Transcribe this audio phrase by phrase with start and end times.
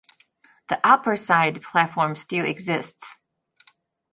[0.69, 3.19] The upper side platform still exists.